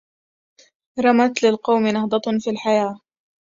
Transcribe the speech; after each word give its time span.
رمت 0.99 1.43
للقوم 1.43 1.87
نهضة 1.87 2.31
في 2.43 2.49
الحياة 2.49 2.99